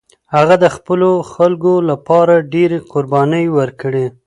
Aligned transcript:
هغه 0.35 0.55
د 0.63 0.65
خپلو 0.75 1.11
خلکو 1.33 1.73
لپاره 1.89 2.35
ډېرې 2.53 2.77
قربانۍ 2.91 3.45
ورکړې. 3.57 4.05